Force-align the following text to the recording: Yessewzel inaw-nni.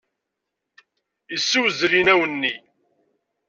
Yessewzel 1.33 1.93
inaw-nni. 1.99 2.53